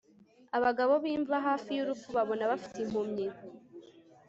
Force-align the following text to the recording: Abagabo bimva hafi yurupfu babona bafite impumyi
Abagabo 0.57 0.93
bimva 1.03 1.35
hafi 1.47 1.69
yurupfu 1.77 2.07
babona 2.17 2.43
bafite 2.51 2.77
impumyi 2.85 3.27